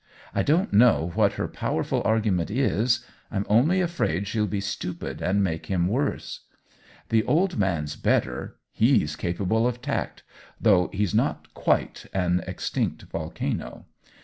I 0.33 0.41
don't 0.41 0.73
know 0.73 1.11
what 1.13 1.33
her 1.33 1.47
powerful 1.47 2.01
argu 2.01 2.31
ment 2.33 2.49
IB; 2.49 2.89
I'm 3.29 3.45
only 3.47 3.81
afraid 3.81 4.27
she'll 4.27 4.47
be 4.47 4.59
stupid 4.59 5.21
and 5.21 5.43
make 5.43 5.67
him 5.67 5.87
worse. 5.87 6.39
The 7.09 7.21
old 7.25 7.59
man's 7.59 7.95
better— 7.95 8.55
Ae^s 8.81 9.15
capable 9.15 9.67
of 9.67 9.79
tact, 9.79 10.23
though 10.59 10.89
he's 10.91 11.13
not 11.13 11.53
quite 11.53 12.07
an 12.15 12.43
extinct 12.47 13.03
volcano. 13.11 13.85